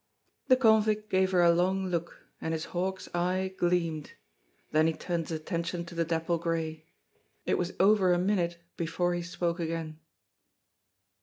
[0.47, 4.13] The convict gave her a long look, and his hawk's eye gleamed;
[4.71, 6.87] then he turned his attention to the dapple grey.
[7.45, 9.99] It was over a minute before he spoke again.